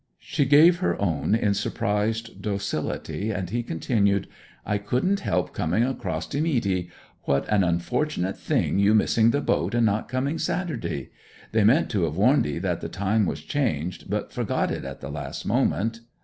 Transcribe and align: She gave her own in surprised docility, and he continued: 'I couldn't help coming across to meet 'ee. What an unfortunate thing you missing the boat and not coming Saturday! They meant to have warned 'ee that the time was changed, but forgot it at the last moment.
She 0.17 0.45
gave 0.45 0.77
her 0.79 0.99
own 0.99 1.35
in 1.35 1.53
surprised 1.53 2.41
docility, 2.41 3.29
and 3.29 3.51
he 3.51 3.61
continued: 3.61 4.27
'I 4.65 4.79
couldn't 4.79 5.19
help 5.19 5.53
coming 5.53 5.83
across 5.83 6.25
to 6.29 6.41
meet 6.41 6.65
'ee. 6.65 6.89
What 7.25 7.47
an 7.53 7.63
unfortunate 7.63 8.35
thing 8.35 8.79
you 8.79 8.95
missing 8.95 9.29
the 9.29 9.41
boat 9.41 9.75
and 9.75 9.85
not 9.85 10.09
coming 10.09 10.39
Saturday! 10.39 11.11
They 11.51 11.63
meant 11.63 11.91
to 11.91 12.05
have 12.05 12.17
warned 12.17 12.47
'ee 12.47 12.57
that 12.57 12.81
the 12.81 12.89
time 12.89 13.27
was 13.27 13.41
changed, 13.41 14.09
but 14.09 14.31
forgot 14.33 14.71
it 14.71 14.85
at 14.85 15.01
the 15.01 15.11
last 15.11 15.45
moment. 15.45 15.99